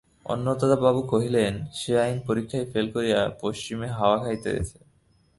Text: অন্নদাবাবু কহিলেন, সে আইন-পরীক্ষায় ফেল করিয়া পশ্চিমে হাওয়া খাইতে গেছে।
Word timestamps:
অন্নদাবাবু 0.25 1.01
কহিলেন, 1.03 1.53
সে 1.73 1.91
আইন-পরীক্ষায় 1.99 2.67
ফেল 2.73 2.87
করিয়া 2.93 3.19
পশ্চিমে 3.41 3.87
হাওয়া 3.87 4.17
খাইতে 4.23 4.49
গেছে। 4.53 4.77